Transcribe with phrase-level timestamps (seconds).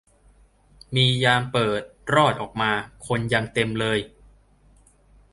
[0.95, 1.81] มียามเปิด
[2.15, 2.71] รอด ออกมา
[3.07, 3.99] คนยังเต็มเลย